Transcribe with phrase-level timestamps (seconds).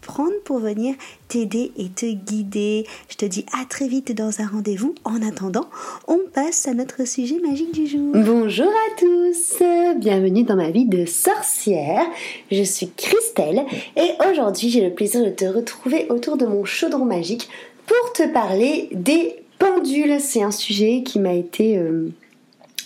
[0.00, 0.94] prendre pour venir
[1.28, 2.86] t'aider et te guider.
[3.08, 4.94] Je te dis à très vite dans un rendez-vous.
[5.04, 5.68] En attendant,
[6.08, 8.12] on passe à notre sujet magique du jour.
[8.14, 9.62] Bonjour à tous,
[9.96, 12.04] bienvenue dans ma vie de sorcière.
[12.50, 13.64] Je suis Christelle
[13.96, 17.48] et aujourd'hui j'ai le plaisir de te retrouver autour de mon chaudron magique
[17.86, 20.20] pour te parler des pendules.
[20.20, 21.76] C'est un sujet qui m'a été...
[21.78, 22.10] Euh,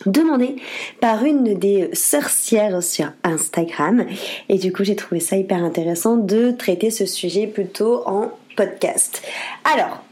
[0.07, 0.57] demandé
[1.01, 4.07] par une des sorcières sur Instagram.
[4.49, 9.23] Et du coup, j'ai trouvé ça hyper intéressant de traiter ce sujet plutôt en podcast.
[9.65, 10.03] Alors,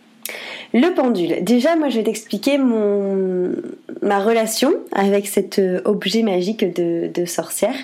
[0.75, 1.43] le pendule.
[1.43, 3.53] Déjà, moi, je vais t'expliquer mon
[4.01, 7.75] ma relation avec cet euh, objet magique de, de sorcière.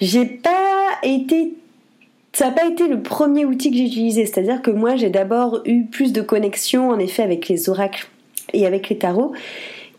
[0.00, 1.54] J'ai pas été
[2.32, 5.60] ça n'a pas été le premier outil que j'ai utilisé, c'est-à-dire que moi j'ai d'abord
[5.66, 8.08] eu plus de connexion en effet avec les oracles
[8.54, 9.32] et avec les tarots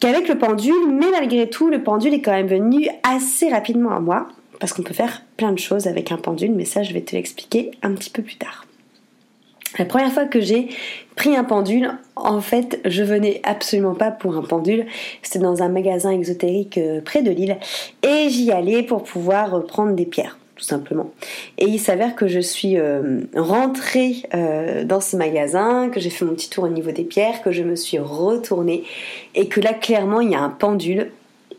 [0.03, 4.01] qu'avec le pendule, mais malgré tout, le pendule est quand même venu assez rapidement à
[4.01, 4.27] moi,
[4.59, 7.15] parce qu'on peut faire plein de choses avec un pendule, mais ça, je vais te
[7.15, 8.65] l'expliquer un petit peu plus tard.
[9.79, 10.67] La première fois que j'ai
[11.15, 14.87] pris un pendule, en fait, je venais absolument pas pour un pendule.
[15.21, 17.57] C'était dans un magasin exotérique euh, près de Lille
[18.03, 21.11] et j'y allais pour pouvoir prendre des pierres tout simplement.
[21.57, 26.25] Et il s'avère que je suis euh, rentrée euh, dans ce magasin, que j'ai fait
[26.25, 28.83] mon petit tour au niveau des pierres, que je me suis retournée
[29.35, 31.11] et que là clairement il y a un pendule.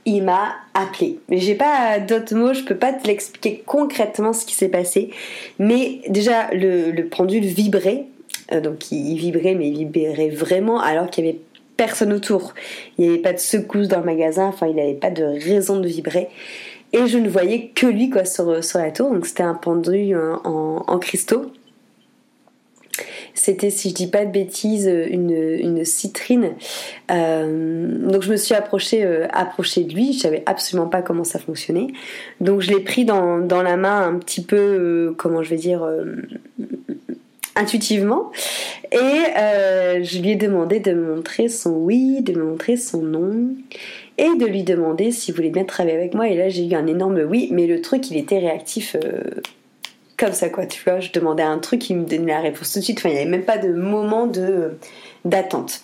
[0.07, 1.19] Il m'a appelé.
[1.31, 5.11] Mais j'ai pas d'autres mots, je peux pas te l'expliquer concrètement ce qui s'est passé.
[5.59, 8.05] Mais déjà le, pendule vibrait,
[8.53, 11.39] euh, donc il vibrait, mais il vibrait vraiment alors qu'il y avait
[11.79, 12.53] personne autour.
[12.99, 15.81] Il n'y avait pas de secousse dans le magasin, enfin il n'avait pas de raison
[15.81, 16.29] de vibrer
[16.95, 19.13] et je ne voyais que lui quoi sur, sur la tour.
[19.13, 21.51] Donc c'était un pendu euh, en, cristaux.
[23.35, 26.53] C'était, si je dis pas de bêtises, une, une citrine.
[27.11, 30.13] Euh, donc je me suis approchée, euh, approchée de lui.
[30.13, 31.89] Je savais absolument pas comment ça fonctionnait.
[32.41, 35.85] Donc je l'ai pris dans, dans, la main un petit peu, comment je vais dire,
[37.57, 38.31] intuitivement.
[38.93, 43.49] Et je lui ai demandé de me montrer son oui, de me montrer son non
[44.19, 46.29] et de lui demander s'il voulait bien travailler avec moi.
[46.29, 49.23] Et là, j'ai eu un énorme oui, mais le truc, il était réactif euh,
[50.17, 50.67] comme ça, quoi.
[50.67, 52.99] Tu vois, je demandais un truc, il me donnait la réponse tout de suite.
[52.99, 54.79] Enfin, il n'y avait même pas de moment de
[55.25, 55.81] d'attente.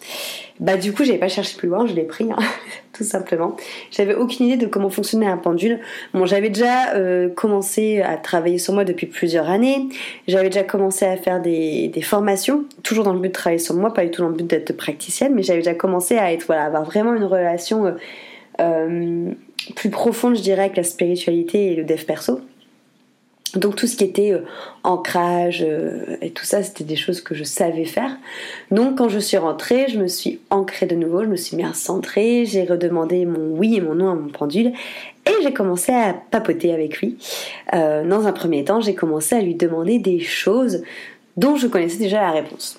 [0.61, 2.37] Bah, du coup, j'avais pas cherché plus loin, je l'ai pris, hein,
[2.93, 3.56] tout simplement.
[3.91, 5.81] J'avais aucune idée de comment fonctionnait un pendule.
[6.12, 9.89] Bon, j'avais déjà euh, commencé à travailler sur moi depuis plusieurs années.
[10.28, 13.95] J'avais déjà commencé à faire des, formations, toujours dans le but de travailler sur moi,
[13.95, 16.84] pas du tout dans le but d'être praticienne, mais j'avais déjà commencé à être, avoir
[16.84, 17.93] vraiment une relation euh,
[18.61, 19.31] euh,
[19.77, 22.41] plus profonde, je dirais, avec la spiritualité et le dev perso.
[23.55, 24.44] Donc tout ce qui était euh,
[24.84, 28.16] ancrage euh, et tout ça, c'était des choses que je savais faire.
[28.71, 31.72] Donc quand je suis rentrée, je me suis ancrée de nouveau, je me suis bien
[31.72, 34.72] centrée, j'ai redemandé mon oui et mon non à mon pendule
[35.27, 37.19] et j'ai commencé à papoter avec lui.
[37.75, 40.83] Euh, dans un premier temps, j'ai commencé à lui demander des choses
[41.37, 42.78] dont je connaissais déjà la réponse.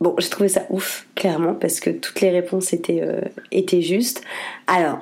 [0.00, 3.02] Bon, j'ai trouvé ça ouf, clairement, parce que toutes les réponses étaient,
[3.52, 4.22] étaient justes.
[4.66, 4.98] Alors,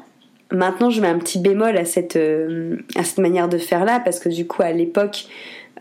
[0.53, 4.01] Maintenant, je mets un petit bémol à cette, euh, à cette manière de faire là,
[4.05, 5.25] parce que du coup, à l'époque,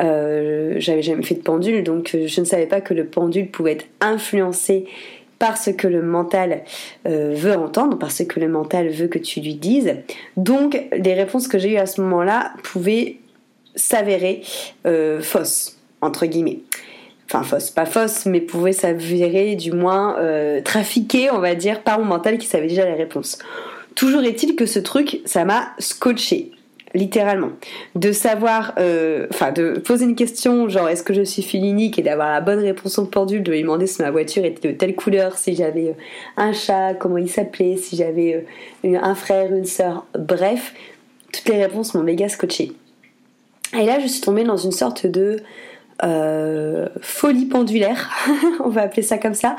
[0.02, 3.52] euh, j'avais jamais fait de pendule, donc euh, je ne savais pas que le pendule
[3.52, 4.86] pouvait être influencé
[5.40, 6.62] par ce que le mental
[7.04, 9.96] veut entendre, par ce que le mental veut que tu lui dises.
[10.38, 13.18] Donc, les réponses que j'ai eues à ce moment-là pouvaient
[13.74, 14.44] s'avérer
[15.22, 16.60] fausses, entre guillemets
[17.26, 20.16] enfin fausses, pas fausses, mais pouvaient s'avérer du moins
[20.64, 23.40] trafiquées, on va dire, par mon mental qui savait déjà les réponses.
[23.96, 26.52] Toujours est-il que ce truc, ça m'a scotché
[26.94, 27.52] littéralement.
[27.96, 32.02] De savoir, euh, enfin de poser une question, genre est-ce que je suis filinique et
[32.02, 34.96] d'avoir la bonne réponse au pendule, de lui demander si ma voiture était de telle
[34.96, 35.94] couleur, si j'avais euh,
[36.38, 38.46] un chat, comment il s'appelait, si j'avais
[38.84, 40.74] euh, un frère, une sœur, bref,
[41.32, 42.74] toutes les réponses m'ont méga scotché.
[43.78, 45.38] Et là, je suis tombée dans une sorte de
[46.04, 48.10] euh, folie pendulaire,
[48.64, 49.56] on va appeler ça comme ça.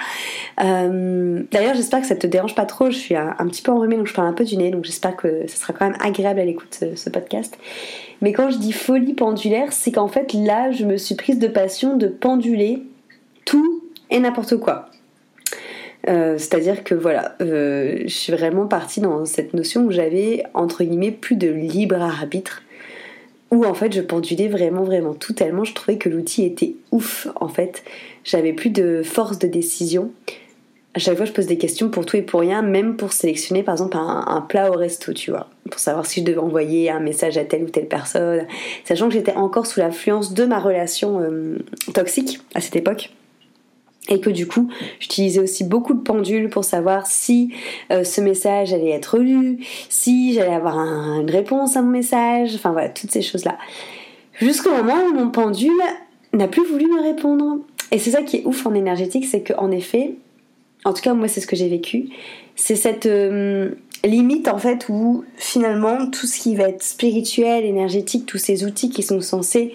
[0.63, 2.91] Euh, d'ailleurs, j'espère que ça te dérange pas trop.
[2.91, 5.17] Je suis un, petit peu enrhumée, donc je parle un peu du nez, donc j'espère
[5.17, 7.57] que ce sera quand même agréable à l'écoute ce, ce podcast.
[8.21, 11.49] Mais quand je dis folie pendulaire, c'est qu'en fait là, je me suis prise de
[11.49, 12.83] passion de penduler
[13.45, 14.89] tout et n'importe quoi.
[16.09, 20.83] Euh, c'est-à-dire que voilà, euh, je suis vraiment partie dans cette notion où j'avais entre
[20.83, 22.63] guillemets plus de libre arbitre,
[23.53, 27.29] où en fait je pendulais vraiment vraiment tout tellement je trouvais que l'outil était ouf
[27.37, 27.85] en fait.
[28.25, 30.11] J'avais plus de force de décision.
[30.95, 33.63] À chaque fois je pose des questions pour tout et pour rien, même pour sélectionner
[33.63, 37.01] par exemple un, plat au resto, tu vois, pour savoir si je devais envoyer un
[37.01, 38.47] message à telle ou telle personne,
[38.85, 41.59] sachant que j'étais encore sous l'influence de ma relation euh,
[41.95, 43.11] toxique à cette époque
[44.09, 44.69] et que du coup
[44.99, 47.53] j'utilisais aussi beaucoup de pendules pour savoir si
[47.91, 52.73] euh, ce message allait être lu, si j'allais avoir une réponse à mon message, enfin
[52.73, 53.59] voilà, toutes ces choses-là.
[54.41, 55.71] Jusqu'au moment où mon pendule
[56.33, 57.59] n'a plus voulu me répondre.
[57.91, 60.15] Et c'est ça qui est ouf en énergétique, c'est qu'en effet,
[60.85, 62.09] en tout cas moi c'est ce que j'ai vécu,
[62.57, 63.73] c'est cette euh,
[64.03, 68.91] limite en fait où finalement tout ce qui va être spirituel, énergétique, tous ces outils
[68.91, 69.75] qui sont censés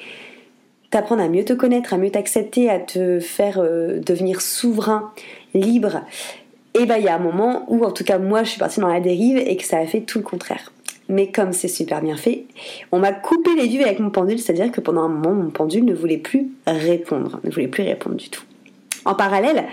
[0.89, 5.11] t'apprendre à mieux te connaître, à mieux t'accepter, à te faire euh, devenir souverain,
[5.53, 6.01] libre,
[6.79, 8.79] et bah il y a un moment où en tout cas moi je suis partie
[8.79, 10.71] dans la dérive et que ça a fait tout le contraire.
[11.09, 12.45] Mais comme c'est super bien fait,
[12.91, 15.85] on m'a coupé les vues avec mon pendule, c'est-à-dire que pendant un moment mon pendule
[15.85, 18.43] ne voulait plus répondre, ne voulait plus répondre du tout.
[19.05, 19.65] En parallèle,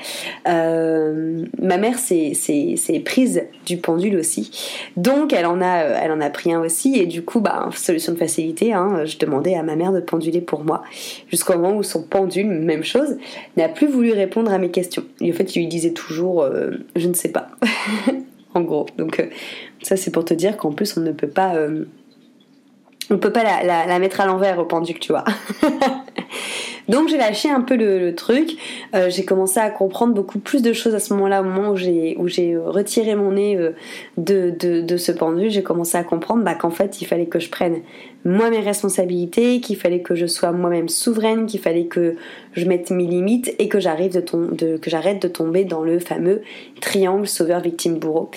[0.49, 4.51] euh, ma mère s'est prise du pendule aussi,
[4.97, 8.13] donc elle en a, elle en a pris un aussi, et du coup, bah, solution
[8.13, 10.83] de facilité, hein, je demandais à ma mère de penduler pour moi,
[11.31, 13.17] jusqu'au moment où son pendule, même chose,
[13.57, 15.05] n'a plus voulu répondre à mes questions.
[15.21, 17.49] Et en fait, il lui disait toujours, euh, je ne sais pas,
[18.55, 18.87] en gros.
[18.99, 19.27] Donc euh,
[19.83, 21.55] ça, c'est pour te dire qu'en plus, on ne peut pas
[23.11, 25.25] on peut pas la mettre à l'envers au pendule, tu vois.
[26.89, 28.57] Donc j'ai lâché un peu le, truc.
[28.95, 31.77] Euh, j'ai commencé à comprendre beaucoup plus de choses à ce moment-là, au moment où
[31.77, 33.71] j'ai où j'ai retiré mon nez euh,
[34.17, 35.51] de, de, de ce pendule.
[35.51, 37.81] J'ai commencé à comprendre bah, qu'en fait il fallait que je prenne
[38.25, 42.17] moi mes responsabilités, qu'il fallait que je sois moi-même souveraine, qu'il fallait que
[42.53, 45.99] je mette mes limites et que j'arrive de, de que j'arrête de tomber dans le
[45.99, 46.43] fameux
[46.81, 48.31] triangle sauveur victime bourreau.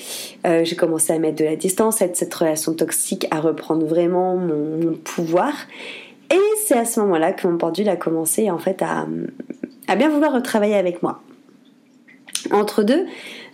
[0.46, 4.36] Euh, j'ai commencé à mettre de la distance, à cette relation toxique, à reprendre vraiment
[4.36, 5.54] mon pouvoir.
[6.32, 9.06] Et c'est à ce moment-là que mon pendule a commencé en fait à,
[9.96, 11.22] bien vouloir retravailler avec moi.
[12.52, 13.06] Entre deux,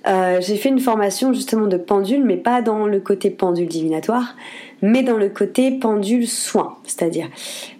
[0.08, 4.36] euh, j'ai fait une formation justement de pendule, mais pas dans le côté pendule divinatoire,
[4.82, 6.76] mais dans le côté pendule soin.
[6.84, 7.30] C'est-à-dire,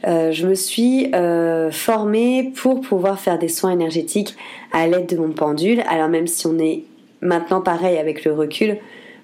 [0.08, 4.36] euh, je me suis euh, formée pour pouvoir faire des soins énergétiques
[4.72, 5.84] à l'aide de mon pendule.
[5.90, 6.84] Alors même si on est
[7.22, 8.78] maintenant pareil avec le recul,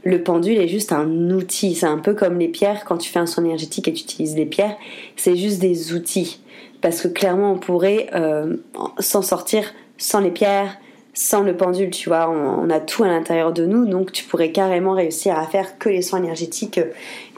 [0.04, 1.76] le pendule est juste un outil.
[1.76, 4.36] C'est un peu comme les pierres, quand tu fais un soin énergétique et tu utilises
[4.36, 4.78] les pierres,
[5.16, 6.40] c'est juste des outils.
[6.82, 8.56] Parce que clairement, on pourrait euh,
[9.00, 10.78] s'en sortir sans les pierres,
[11.14, 12.30] sans le pendule, tu vois.
[12.30, 15.90] On, a tout à l'intérieur de nous, donc tu pourrais carrément réussir à faire que
[15.90, 16.86] les soins énergétiques euh,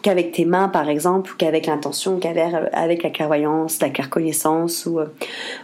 [0.02, 2.42] qu'avec tes mains par exemple, ou qu'avec l'intention, qu'avec
[2.74, 5.06] avec la clairvoyance, la claire-connaissance ou, euh,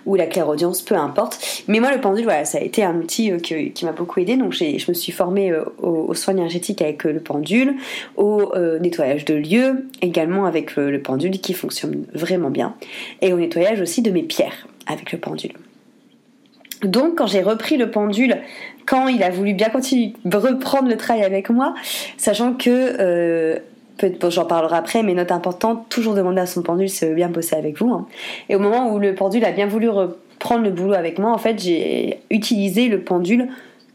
[0.05, 1.63] ou la clairaudience, peu importe.
[1.67, 4.37] Mais moi le pendule, voilà, ça a été un outil euh, qui, m'a beaucoup aidé,
[4.37, 7.75] donc je me suis formée euh, aux, soins énergétiques avec le pendule,
[8.15, 12.75] au nettoyage de lieux, également avec le, pendule qui fonctionne vraiment bien,
[13.21, 15.53] et au nettoyage aussi de mes pierres avec le pendule.
[16.83, 18.37] Donc quand j'ai repris le pendule,
[18.85, 21.73] quand il a voulu bien continuer, reprendre le travail avec moi,
[22.17, 23.61] sachant que
[24.29, 27.77] j'en parlerai après, mais note importante, toujours demander à son pendule veut bien bosser avec
[27.79, 27.91] vous.
[27.91, 28.07] Hein.
[28.49, 31.37] Et au moment où le pendule a bien voulu reprendre le boulot avec moi, en
[31.37, 33.49] fait, j'ai utilisé le pendule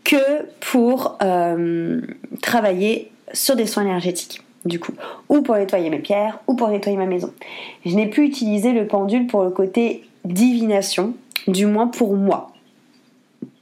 [0.04, 0.16] que
[0.60, 2.00] pour euh,
[2.42, 4.92] travailler sur des soins énergétiques, du coup,
[5.28, 7.32] ou pour nettoyer mes pierres, ou pour nettoyer ma maison.
[7.86, 11.14] Je n'ai plus utilisé le pendule pour le côté divination,
[11.48, 12.52] du moins pour moi.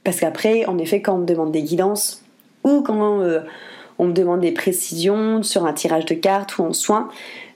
[0.03, 2.23] Parce qu'après, en effet, quand on me demande des guidances,
[2.63, 3.41] ou quand euh,
[4.01, 7.07] on me demande des précisions sur un tirage de cartes ou en soins,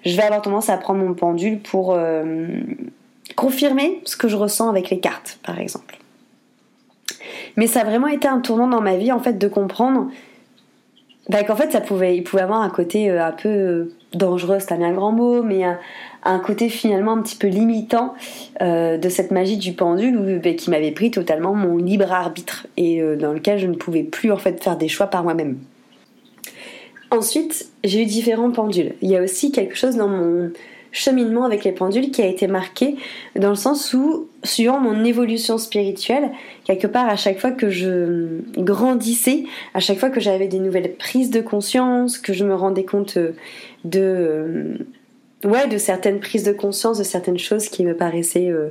[0.06, 2.48] je vais avoir tendance à prendre mon pendule pour euh,
[3.36, 5.98] confirmer ce que je ressens avec les cartes, par exemple.
[7.58, 10.08] Mais ça a vraiment été un tournant dans ma vie, en fait, de comprendre
[11.30, 14.72] bah, qu'en fait, ça pouvait, il avoir un côté euh, un peu euh, dangereux, c'est
[14.72, 18.14] un grand mot, mais un, côté finalement un petit peu limitant
[18.62, 23.34] de cette magie du pendule bah, qui m'avait pris totalement mon libre arbitre et dans
[23.34, 25.58] lequel je ne pouvais plus en fait faire des choix par moi-même.
[27.12, 28.94] Ensuite, j'ai eu différents pendules.
[29.02, 30.52] Il y a aussi quelque chose dans mon
[30.96, 32.96] cheminement avec les pendules qui a été marqué
[33.36, 36.32] dans le sens où, suivant mon évolution spirituelle,
[36.64, 39.44] quelque part à chaque fois que je grandissais,
[39.74, 43.18] à chaque fois que j'avais des nouvelles prises de conscience, que je me rendais compte
[43.18, 44.78] de, euh,
[45.44, 48.70] ouais, de certaines prises de conscience, de certaines choses qui me paraissaient euh,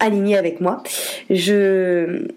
[0.00, 0.82] alignée avec moi,
[1.30, 2.28] je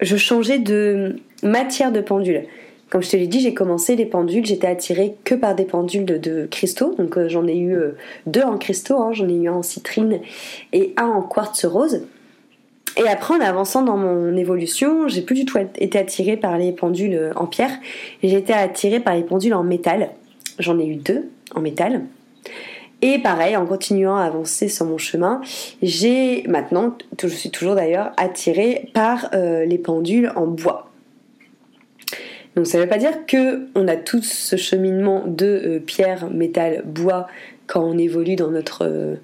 [0.00, 2.46] changeais de matière de pendule.
[2.90, 6.04] Comme je te l'ai dit, j'ai commencé les pendules, j'étais attirée que par des pendules
[6.04, 6.94] de, cristaux.
[6.96, 9.12] Donc euh, j'en ai eu euh, deux en cristaux, hein.
[9.12, 10.20] j'en ai eu un en citrine
[10.72, 12.02] et un en quartz rose.
[12.96, 16.72] Et après, en avançant dans mon évolution, j'ai plus du tout été attirée par les
[16.72, 17.72] pendules euh, en pierre.
[18.22, 20.10] J'ai été attirée par les pendules en métal.
[20.60, 22.04] J'en ai eu deux en métal.
[23.02, 25.42] Et pareil, en continuant à avancer sur mon chemin,
[25.82, 30.85] j'ai maintenant, je suis toujours d'ailleurs attirée par les pendules en bois.
[32.56, 36.30] Donc ça ne veut pas dire que on a tous ce cheminement de euh, pierre,
[36.30, 37.26] métal, bois
[37.66, 39.16] quand on évolue dans notre euh,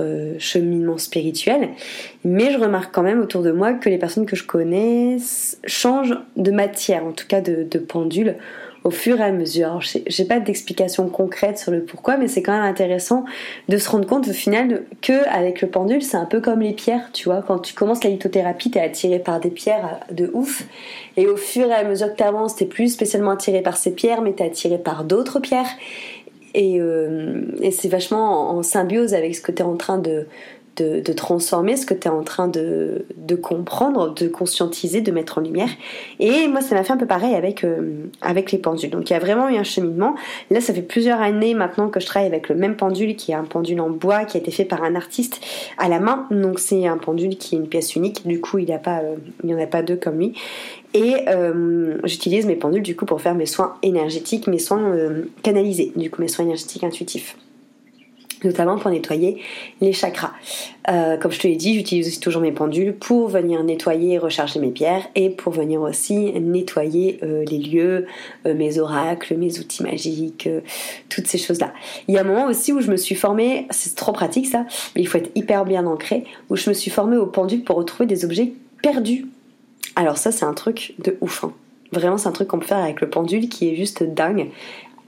[0.00, 1.70] euh, cheminement spirituel.
[2.24, 5.16] Mais je remarque quand même autour de moi que les personnes que je connais
[5.66, 8.36] changent de matière, en tout cas de pendule,
[8.84, 9.80] au fur et à mesure.
[10.06, 13.24] J'ai pas d'explication concrète sur le pourquoi, mais c'est quand même intéressant
[13.68, 16.72] de se rendre compte au final que avec le pendule, c'est un peu comme les
[16.72, 17.42] pierres, tu vois.
[17.46, 20.64] Quand tu commences la lithothérapie, t'es attiré par des pierres de ouf,
[21.16, 23.92] et au fur et à mesure que tu avances, t'es plus spécialement attiré par ces
[23.92, 25.70] pierres, mais t'es attiré par d'autres pierres.
[26.54, 30.26] Et, euh, et c'est vachement en, symbiose avec ce que tu es en train de,
[30.76, 33.04] de, transformer ce que tu es en train de,
[33.40, 35.68] comprendre, de conscientiser, de mettre en lumière.
[36.18, 38.90] Et moi, ça m'a fait un peu pareil avec, euh, avec les pendules.
[38.90, 40.14] Donc il y a vraiment eu un cheminement.
[40.50, 43.34] Là, ça fait plusieurs années maintenant que je travaille avec le même pendule, qui est
[43.34, 45.40] un pendule en bois, qui a été fait par un artiste
[45.78, 46.26] à la main.
[46.30, 48.26] Donc c'est un pendule qui est une pièce unique.
[48.26, 50.34] Du coup, il n'y euh, en a pas deux comme lui.
[50.94, 54.94] Et euh, j'utilise mes pendules du coup pour faire mes soins énergétiques, mes soins
[55.42, 57.36] canalisés, du coup mes soins énergétiques intuitifs
[58.44, 59.42] notamment pour nettoyer
[59.80, 60.32] les chakras.
[60.88, 64.18] Euh, comme je te l'ai dit, j'utilise aussi toujours mes pendules pour venir nettoyer et
[64.18, 68.06] recharger mes pierres et pour venir aussi nettoyer euh, les lieux,
[68.46, 70.48] euh, mes oracles, mes outils magiques,
[71.08, 71.72] toutes ces choses-là.
[72.08, 74.66] Il y a un moment aussi où je me suis formée, c'est trop pratique ça,
[74.94, 77.76] mais il faut être hyper bien ancré, où je me suis formée au pendule pour
[77.76, 79.26] retrouver des objets perdus.
[79.94, 81.44] Alors ça c'est un truc de ouf.
[81.44, 81.52] Hein.
[81.92, 84.48] Vraiment c'est un truc qu'on peut faire avec le pendule qui est juste dingue.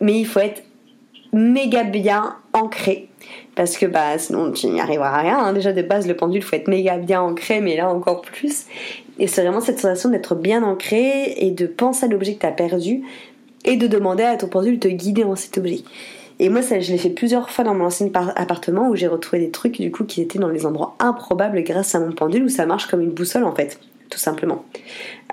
[0.00, 0.62] Mais il faut être
[1.34, 3.08] méga bien ancré
[3.54, 5.38] parce que bah sinon tu n'y arriveras à rien.
[5.38, 5.52] Hein.
[5.52, 8.66] Déjà de base le pendule faut être méga bien ancré, mais là encore plus.
[9.18, 12.46] Et c'est vraiment cette sensation d'être bien ancré et de penser à l'objet que tu
[12.46, 13.02] as perdu
[13.64, 15.82] et de demander à ton pendule de te guider en cet objet.
[16.40, 19.40] Et moi, ça, je l'ai fait plusieurs fois dans mon ancien appartement où j'ai retrouvé
[19.40, 22.48] des trucs du coup qui étaient dans les endroits improbables grâce à mon pendule où
[22.48, 23.78] ça marche comme une boussole en fait,
[24.10, 24.64] tout simplement.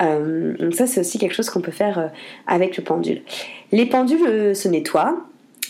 [0.01, 2.08] Euh, donc ça, c'est aussi quelque chose qu'on peut faire euh,
[2.46, 3.24] avec le pendule.
[3.72, 5.17] Les pendules euh, se nettoient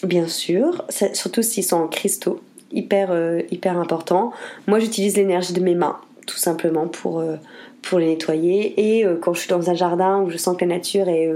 [0.03, 2.41] bien sûr, surtout s'ils sont en cristaux,
[2.71, 4.31] hyper, euh, hyper important.
[4.67, 7.35] Moi, j'utilise l'énergie de mes mains, tout simplement, pour, euh,
[7.81, 8.97] pour les nettoyer.
[8.97, 11.29] Et euh, quand je suis dans un jardin où je sens que la nature est,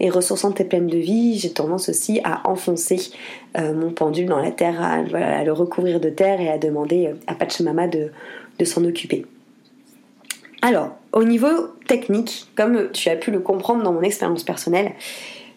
[0.00, 3.10] est ressourçante et pleine de vie, j'ai tendance aussi à enfoncer
[3.56, 7.88] mon pendule dans la terre, à, le recouvrir de terre et à demander à Pachamama
[7.88, 8.12] de,
[8.58, 9.26] de s'en occuper.
[10.62, 11.48] Alors, au niveau
[11.86, 14.92] technique, comme tu as pu le comprendre dans mon expérience personnelle,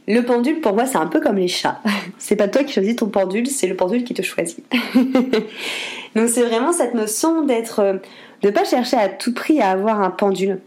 [0.08, 1.80] le pendule, pour moi, c'est un peu comme les chats.
[2.18, 4.64] c'est pas toi qui choisis ton pendule, c'est le pendule qui te choisit.
[6.16, 7.98] Donc c'est vraiment cette notion d'être, euh,
[8.42, 10.60] de pas chercher à tout prix à avoir un pendule,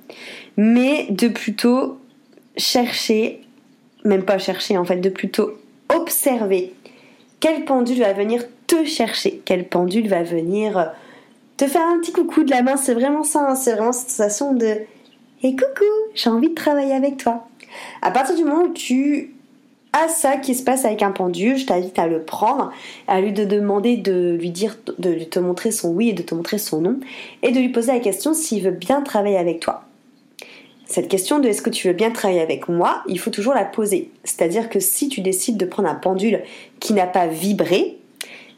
[0.57, 1.99] mais de plutôt
[2.57, 3.41] chercher,
[4.05, 5.53] même pas chercher en fait, de plutôt
[5.95, 6.73] observer
[7.41, 10.85] quel pendule va venir te chercher, quel pendule va venir euh,
[11.59, 12.76] te faire un petit coucou de la main.
[12.76, 13.55] C'est vraiment ça, hein.
[13.55, 14.79] c'est vraiment cette sensation de
[15.43, 17.47] et coucou, j'ai envie de travailler avec toi.
[18.02, 19.35] À partir du moment où tu
[19.93, 22.73] as ça qui se passe avec un pendule, je t'invite à le prendre,
[23.07, 26.35] à lui de demander de lui dire, de te montrer son oui et de te
[26.35, 26.99] montrer son non,
[27.43, 29.85] et de lui poser la question s'il veut bien travailler avec toi.
[30.87, 33.64] Cette question de est-ce que tu veux bien travailler avec moi, il faut toujours la
[33.64, 34.11] poser.
[34.23, 36.43] C'est-à-dire que si tu décides de prendre un pendule
[36.78, 37.97] qui n'a pas vibré,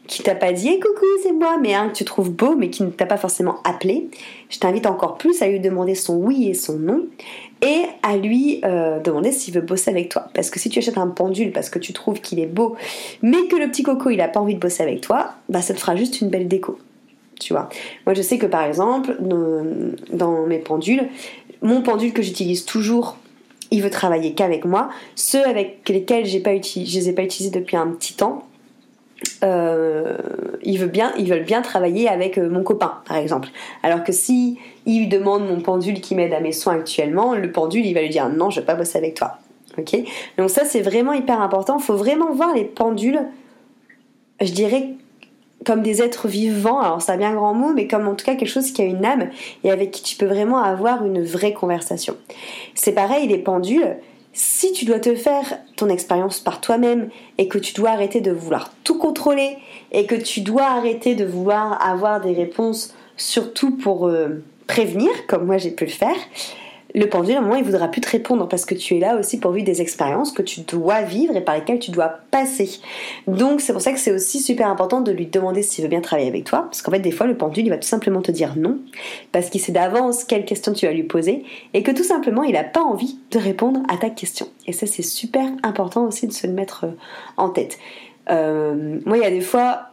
[0.07, 2.83] qui t'a pas dit coucou c'est moi mais un que tu trouves beau mais qui
[2.83, 4.09] ne t'a pas forcément appelé,
[4.49, 7.05] je t'invite encore plus à lui demander son oui et son non
[7.61, 10.27] et à lui euh, demander s'il veut bosser avec toi.
[10.33, 12.75] Parce que si tu achètes un pendule parce que tu trouves qu'il est beau
[13.21, 15.73] mais que le petit coco il a pas envie de bosser avec toi, bah ça
[15.73, 16.79] te fera juste une belle déco.
[17.39, 17.69] Tu vois.
[18.05, 21.07] Moi je sais que par exemple dans mes pendules,
[21.61, 23.17] mon pendule que j'utilise toujours
[23.71, 24.89] il veut travailler qu'avec moi.
[25.15, 28.46] Ceux avec lesquels j'ai pas je les ai pas utilisés depuis un petit temps,
[29.43, 30.17] euh,
[30.63, 30.89] ils, veulent
[31.43, 33.49] bien, travailler avec euh, mon copain, par exemple.
[33.83, 37.51] Alors que si il lui demande mon pendule qui m'aide à mes soins actuellement, le
[37.51, 39.37] pendule, il va lui dire non, je vais pas bosser avec toi.
[39.77, 39.95] Ok?
[40.37, 41.77] Donc ça, c'est vraiment hyper important.
[41.79, 43.21] Il faut vraiment voir les pendules,
[44.41, 44.89] je dirais,
[45.65, 46.79] comme des êtres vivants.
[46.79, 48.85] Alors c'est un bien grand mot, mais comme en tout cas quelque chose qui a
[48.85, 49.29] une âme
[49.63, 52.15] et avec qui tu peux vraiment avoir une vraie conversation.
[52.73, 53.97] C'est pareil, les pendules
[54.37, 58.31] si tu dois te faire ton expérience par toi-même et que tu dois arrêter de
[58.31, 59.57] vouloir tout contrôler
[59.91, 64.11] et que tu dois arrêter de vouloir avoir des réponses surtout pour
[64.67, 66.15] prévenir, comme moi j'ai pu le faire,
[66.95, 69.17] le pendule, à un moment, il voudra plus te répondre parce que tu es là
[69.17, 72.79] aussi pour vivre des expériences que tu dois vivre et par lesquelles tu dois passer.
[73.27, 76.01] Donc, c'est pour ça que c'est aussi super important de lui demander s'il veut bien
[76.01, 76.63] travailler avec toi.
[76.63, 78.79] Parce qu'en fait, des fois, le pendule, il va tout simplement te dire non
[79.31, 82.53] parce qu'il sait d'avance quelle question tu vas lui poser et que tout simplement, il
[82.53, 84.47] n'a pas envie de répondre à ta question.
[84.65, 86.91] Et ça, c'est super important aussi de se le mettre euh,
[87.37, 87.77] en tête.
[88.29, 89.89] Euh, moi, il y a des fois,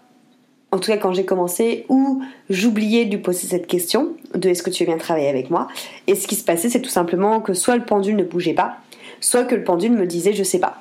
[0.75, 4.61] en tout cas quand j'ai commencé, où j'oubliais de lui poser cette question de est-ce
[4.61, 5.69] que tu veux bien travailler avec moi?
[6.09, 8.79] Et ce qui se passait, c'est tout simplement que soit le pendule ne bougeait pas,
[9.21, 10.81] soit que le pendule me disait je sais pas.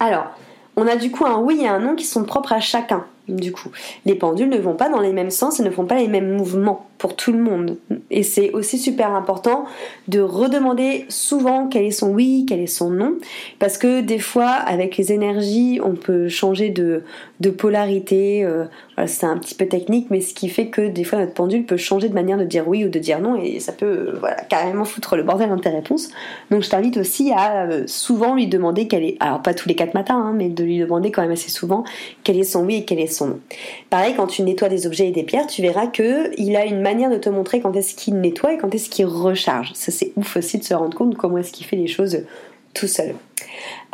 [0.00, 0.26] Alors,
[0.74, 3.04] on a du coup un oui et un non qui sont propres à chacun.
[3.36, 3.70] Du coup,
[4.06, 6.36] les pendules ne vont pas dans les mêmes sens et ne font pas les mêmes
[6.36, 7.78] mouvements pour tout le monde.
[8.10, 9.64] Et c'est aussi super important
[10.06, 13.14] de redemander souvent quel est son oui, quel est son non,
[13.58, 17.02] parce que des fois, avec les énergies, on peut changer de,
[17.58, 18.44] polarité.
[18.44, 18.66] Euh,
[19.06, 21.76] c'est un petit peu technique, mais ce qui fait que des fois notre pendule peut
[21.76, 24.36] changer de manière de dire oui ou de dire non, et ça peut euh, voilà,
[24.36, 26.10] carrément foutre le bordel dans tes réponses.
[26.50, 29.74] Donc je t'invite aussi à euh, souvent lui demander quel est, alors pas tous les
[29.74, 31.84] quatre matins, hein, mais de lui demander quand même assez souvent
[32.22, 33.21] quel est son oui et quel est son
[33.90, 36.80] Pareil, quand tu nettoies des objets et des pierres, tu verras que il a une
[36.80, 39.72] manière de te montrer quand est-ce qu'il nettoie et quand est-ce qu'il recharge.
[39.74, 42.24] Ça c'est ouf aussi de se rendre compte comment est-ce qu'il fait les choses
[42.74, 43.14] tout seul.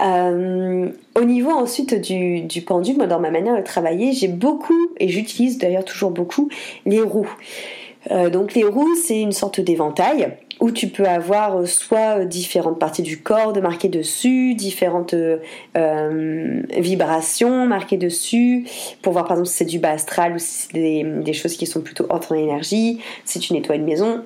[0.01, 4.91] Euh, au niveau ensuite du, du, pendule, moi dans ma manière de travailler, j'ai beaucoup,
[4.99, 6.49] et j'utilise d'ailleurs toujours beaucoup,
[6.87, 7.35] les roues.
[8.11, 12.79] Euh, donc les roues, c'est une sorte d'éventail où tu peux avoir euh, soit différentes
[12.79, 15.15] parties du corps de marquer dessus, différentes
[16.77, 18.67] vibrations marquées dessus,
[19.03, 21.67] pour voir par exemple si c'est du bas astral ou si c'est des, choses qui
[21.67, 24.25] sont plutôt hautes en énergie, si tu nettoies une maison,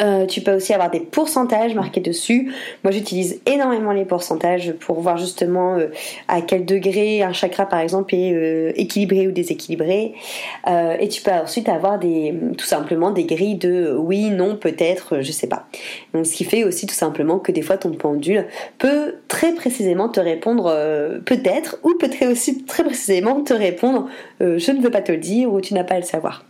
[0.00, 2.52] euh, tu peux aussi avoir des pourcentages marqués dessus.
[2.84, 5.88] Moi, j'utilise énormément les pourcentages pour voir justement euh,
[6.28, 10.14] à quel degré un chakra, par exemple, est euh, équilibré ou déséquilibré.
[10.66, 15.32] et tu peux ensuite avoir des, tout simplement des grilles de oui, non, peut-être, je
[15.32, 15.66] sais pas.
[16.14, 18.46] Donc, ce qui fait aussi tout simplement que des fois ton pendule
[18.78, 20.64] peut très précisément te répondre
[21.24, 24.08] peut-être, ou peut être aussi très précisément te répondre
[24.40, 26.44] je ne veux pas te le dire ou tu n'as pas à le savoir.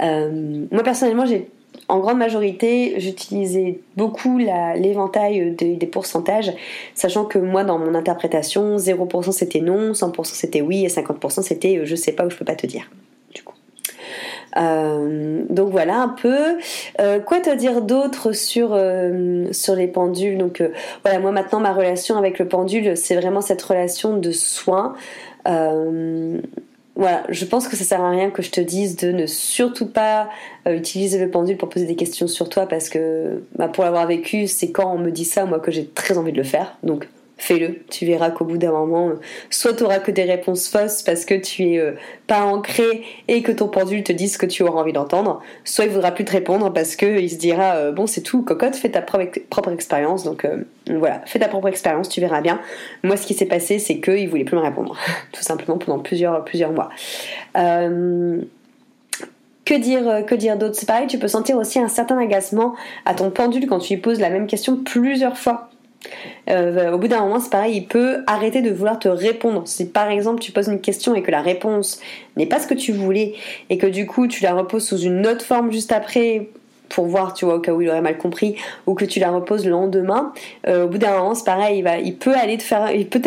[0.00, 1.48] moi personnellement, j'ai
[1.88, 6.52] en grande majorité, j'utilisais beaucoup l'éventail des, pourcentages,
[6.94, 11.78] sachant que moi, dans mon interprétation, 0% c'était non, 100% c'était oui, et 50% c'était
[11.78, 12.90] euh, je sais pas ou je peux pas te dire.
[13.34, 13.54] Du coup.
[14.58, 16.58] Euh, donc voilà un peu.
[17.00, 18.78] Euh, quoi te dire d'autre sur,
[19.52, 20.36] sur les pendules?
[20.36, 20.62] Donc
[21.04, 24.94] voilà, moi maintenant ma relation avec le pendule, c'est vraiment cette relation de soin
[26.98, 29.86] voilà, je pense que ça sert à rien que je te dise de ne surtout
[29.86, 30.28] pas
[30.66, 34.04] euh, utiliser le pendule pour poser des questions sur toi parce que bah, pour l'avoir
[34.08, 36.76] vécu, c'est quand on me dit ça, moi, que j'ai très envie de le faire.
[37.38, 37.80] Fais-le.
[37.88, 39.14] Tu verras qu'au bout d'un moment, euh,
[39.48, 41.92] soit tu auras que des réponses fausses parce que tu es euh,
[42.26, 45.84] pas ancré et que ton pendule te dise ce que tu auras envie d'entendre, soit
[45.84, 48.74] il voudra plus te répondre parce que il se dira euh, bon c'est tout, cocotte,
[48.74, 50.24] fais ta propre, expérience.
[50.24, 50.46] Donc
[50.90, 52.60] voilà, fais ta propre expérience, tu verras bien.
[53.04, 54.96] Moi, ce qui s'est passé, c'est qu'il voulait plus me répondre,
[55.32, 56.90] tout simplement pendant plusieurs plusieurs mois.
[59.64, 60.76] Que dire, que dire d'autre?
[60.76, 62.74] C'est pareil, tu peux sentir aussi un certain agacement
[63.04, 65.67] à ton pendule quand tu lui poses la même question plusieurs fois
[66.48, 69.62] euh, au bout d'un moment, c'est pareil, il peut arrêter de vouloir te répondre.
[69.66, 72.00] Si par exemple tu poses une question et que la réponse
[72.36, 73.34] n'est pas ce que tu voulais
[73.70, 76.48] et que du coup tu la reposes sous une autre forme juste après
[76.88, 78.56] pour voir, tu vois, au cas où il aurait mal compris,
[78.86, 80.32] ou que tu la reposes le lendemain,
[80.66, 83.20] euh, au bout d'un moment, c'est pareil, il, peut aller te faire, il peut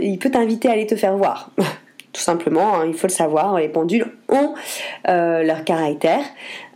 [0.00, 1.50] il peut t'inviter à aller te faire voir.
[2.12, 4.54] tout simplement, hein, il faut le savoir, les pendules ont
[5.08, 6.24] euh, leur caractère.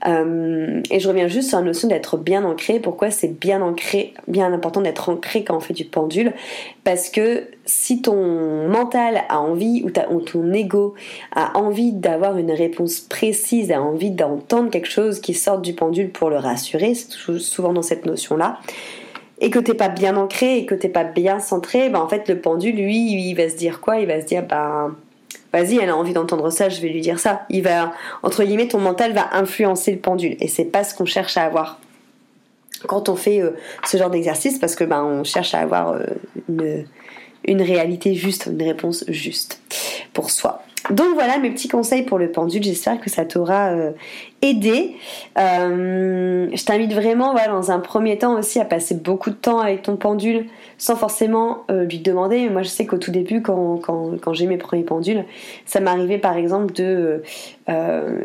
[0.06, 2.78] Euh, et je reviens juste sur la notion d'être bien ancré.
[2.78, 6.32] Pourquoi c'est bien ancré, bien important d'être ancré quand on fait du pendule?
[6.84, 10.94] Parce que si ton mental a envie ou, ton ego
[11.34, 16.10] a envie d'avoir une réponse précise, a envie d'entendre quelque chose qui sorte du pendule
[16.10, 18.60] pour le rassurer, c'est souvent dans cette notion-là
[19.38, 22.26] et que t'es pas bien ancré et que t'es pas bien centré, ben en fait
[22.28, 23.98] le pendule lui il va se dire quoi?
[23.98, 24.96] Il va se dire ben
[25.56, 27.46] vas-y, elle a envie d'entendre ça, je vais lui dire ça.
[27.48, 27.92] Il va,
[28.22, 30.36] entre guillemets, ton mental va influencer le pendule.
[30.40, 31.78] Et c'est pas ce qu'on cherche à avoir
[32.86, 36.04] quand on fait euh, ce genre d'exercice, parce que ben, on cherche à avoir euh,
[36.48, 36.84] une,
[37.44, 39.60] une réalité juste, une réponse juste
[40.12, 40.62] pour soi.
[40.90, 43.90] Donc voilà mes petits conseils pour le pendule, j'espère que ça t'aura euh,
[44.42, 44.96] aidé.
[45.38, 49.58] Euh, je t'invite vraiment voilà, dans un premier temps aussi à passer beaucoup de temps
[49.58, 50.46] avec ton pendule
[50.78, 52.48] sans forcément euh, lui demander.
[52.50, 55.24] Moi je sais qu'au tout début quand, j'ai mes premiers pendules,
[55.64, 57.22] ça m'arrivait par exemple de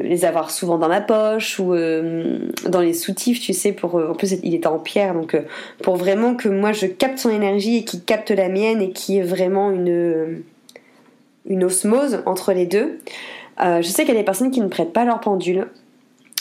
[0.02, 4.36] les avoir souvent dans ma poche ou dans les soutifs, tu sais, pour en plus
[4.44, 5.36] il était en pierre, donc
[5.82, 9.18] pour vraiment que moi je capte son énergie et qu'il capte la mienne et qui
[9.18, 10.44] est vraiment une
[11.46, 13.00] une osmose entre les deux.
[13.62, 15.68] Euh, je sais qu'il y a des personnes qui ne prêtent pas leur pendule.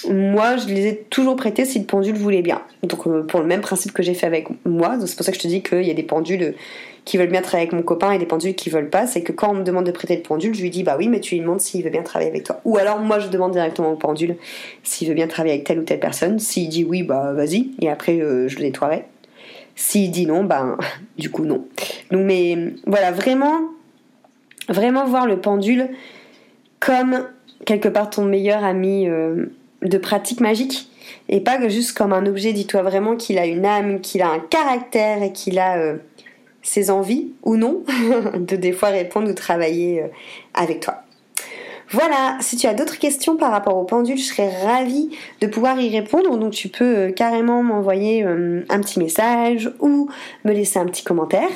[0.08, 2.62] moi, je les ai toujours prêtés si le pendule voulait bien.
[2.82, 5.36] Donc, euh, pour le même principe que j'ai fait avec moi, c'est pour ça que
[5.36, 6.54] je te dis qu'il y a des pendules
[7.04, 9.06] qui veulent bien travailler avec mon copain et des pendules qui veulent pas.
[9.06, 11.08] C'est que quand on me demande de prêter le pendule, je lui dis bah oui,
[11.08, 12.60] mais tu lui demandes s'il veut bien travailler avec toi.
[12.64, 14.36] Ou alors, moi, je demande directement au pendule
[14.82, 16.38] s'il veut bien travailler avec telle ou telle personne.
[16.38, 19.04] S'il dit oui, bah vas-y, et après, euh, je le nettoierai.
[19.76, 20.76] S'il dit non, bah
[21.18, 21.66] du coup, non.
[22.10, 23.60] Donc, mais voilà, vraiment,
[24.70, 25.90] vraiment voir le pendule
[26.78, 27.26] comme
[27.66, 29.06] quelque part ton meilleur ami.
[29.06, 29.52] Euh,
[29.82, 30.88] de pratique magique
[31.28, 32.52] et pas juste comme un objet.
[32.52, 35.96] Dis-toi vraiment qu'il a une âme, qu'il a un caractère et qu'il a euh,
[36.62, 37.82] ses envies ou non
[38.34, 40.08] de des fois répondre ou travailler euh,
[40.54, 41.02] avec toi.
[41.92, 45.80] Voilà, si tu as d'autres questions par rapport au pendule, je serais ravie de pouvoir
[45.80, 46.38] y répondre.
[46.38, 50.08] Donc tu peux euh, carrément m'envoyer euh, un petit message ou
[50.44, 51.48] me laisser un petit commentaire.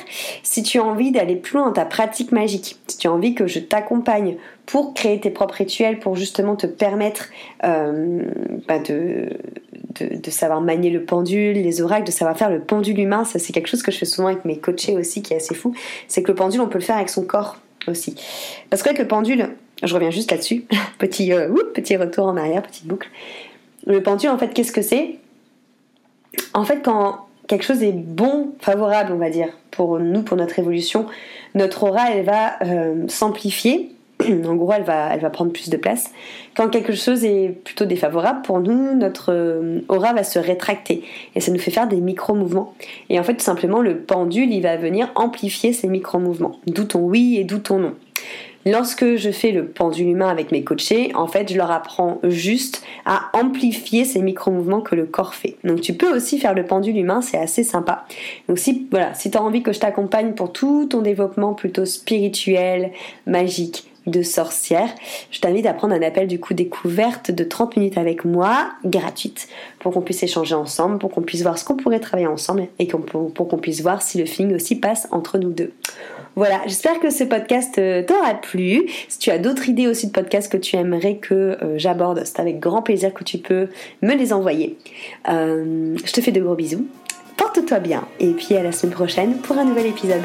[0.43, 3.33] Si tu as envie d'aller plus loin dans ta pratique magique, si tu as envie
[3.33, 7.29] que je t'accompagne pour créer tes propres rituels, pour justement te permettre
[7.63, 8.23] euh,
[8.67, 9.29] bah, de,
[10.01, 13.53] de, savoir manier le pendule, les oracles, de savoir faire le pendule humain, ça c'est
[13.53, 15.73] quelque chose que je fais souvent avec mes coachés aussi qui est assez fou,
[16.09, 18.15] c'est que le pendule on peut le faire avec son corps aussi.
[18.69, 19.49] Parce que le pendule,
[19.83, 20.65] je reviens juste là-dessus.
[20.97, 23.09] petit, euh, petit retour en arrière, petite boucle.
[23.85, 25.17] Le pendule, en fait, qu'est-ce que c'est?
[26.53, 30.57] En fait, quand quelque chose est bon, favorable, on va dire, pour nous, pour notre
[30.59, 31.05] évolution,
[31.53, 33.91] notre aura, elle va euh, s'amplifier.
[34.45, 36.11] En gros, elle va, elle va prendre plus de place.
[36.55, 41.03] Quand quelque chose est plutôt défavorable pour nous, notre euh, aura va se rétracter
[41.35, 42.73] et ça nous fait faire des micro-mouvements.
[43.09, 46.59] Et en fait, tout simplement, le pendule, il va venir amplifier ces micro-mouvements.
[46.65, 47.93] D'où ton oui et d'où ton non.
[48.65, 52.83] Lorsque je fais le pendule humain avec mes coachés, en fait, je leur apprends juste
[53.05, 55.57] à amplifier ces micro-mouvements que le corps fait.
[55.63, 58.05] Donc tu peux aussi faire le pendule humain, c'est assez sympa.
[58.49, 61.85] Donc si voilà, si tu as envie que je t'accompagne pour tout ton développement plutôt
[61.85, 62.91] spirituel,
[63.27, 64.89] magique, de sorcière,
[65.31, 69.47] je t'invite à prendre un appel du coup découverte de 30 minutes avec moi, gratuite,
[69.79, 72.87] pour qu'on puisse échanger ensemble, pour qu'on puisse voir ce qu'on pourrait travailler ensemble et
[72.87, 75.71] pour qu'on puisse voir si le feeling aussi passe entre nous deux.
[76.35, 78.89] Voilà, j'espère que ce podcast euh, t'aura plu.
[79.07, 82.41] Si tu as d'autres idées aussi de podcasts que tu aimerais que euh, j'aborde, c'est
[82.41, 83.69] avec grand plaisir que tu peux
[84.01, 84.77] me les envoyer.
[85.29, 86.87] Euh, je te fais de gros bisous.
[87.37, 90.23] Porte-toi bien et puis à la semaine prochaine pour un nouvel épisode.